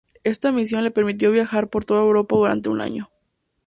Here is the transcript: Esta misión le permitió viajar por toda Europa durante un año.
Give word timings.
Esta 0.23 0.51
misión 0.51 0.83
le 0.83 0.89
permitió 0.89 1.29
viajar 1.31 1.69
por 1.69 1.85
toda 1.85 2.01
Europa 2.01 2.35
durante 2.35 2.69
un 2.69 2.81
año. 2.81 3.11